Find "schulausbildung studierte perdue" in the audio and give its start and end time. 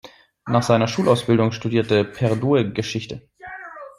0.87-2.73